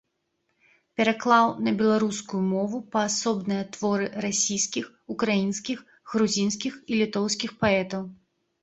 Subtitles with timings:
[1.01, 4.85] Пераклаў на беларускую мову паасобныя творы расійскіх,
[5.17, 5.77] украінскіх,
[6.15, 8.01] грузінскіх і літоўскіх паэтаў.